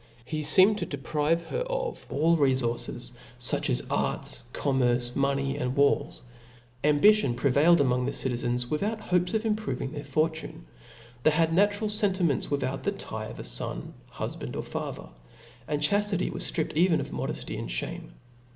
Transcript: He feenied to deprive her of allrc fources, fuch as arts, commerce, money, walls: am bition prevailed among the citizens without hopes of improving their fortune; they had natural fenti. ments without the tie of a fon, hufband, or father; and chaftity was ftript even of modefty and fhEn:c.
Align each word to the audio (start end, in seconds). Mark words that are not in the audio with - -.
He 0.25 0.41
feenied 0.41 0.77
to 0.77 0.87
deprive 0.87 1.45
her 1.49 1.59
of 1.59 2.07
allrc 2.09 2.57
fources, 2.59 3.11
fuch 3.39 3.69
as 3.69 3.83
arts, 3.91 4.41
commerce, 4.51 5.15
money, 5.15 5.63
walls: 5.67 6.23
am 6.83 6.99
bition 6.99 7.35
prevailed 7.37 7.79
among 7.79 8.05
the 8.07 8.11
citizens 8.11 8.65
without 8.67 8.99
hopes 8.99 9.35
of 9.35 9.45
improving 9.45 9.91
their 9.91 10.03
fortune; 10.03 10.65
they 11.21 11.29
had 11.29 11.53
natural 11.53 11.87
fenti. 11.87 12.25
ments 12.25 12.49
without 12.49 12.81
the 12.81 12.91
tie 12.93 13.27
of 13.27 13.37
a 13.37 13.43
fon, 13.43 13.93
hufband, 14.11 14.55
or 14.55 14.63
father; 14.63 15.09
and 15.67 15.83
chaftity 15.83 16.31
was 16.33 16.51
ftript 16.51 16.73
even 16.73 16.99
of 16.99 17.11
modefty 17.11 17.55
and 17.59 17.69
fhEn:c. 17.69 18.09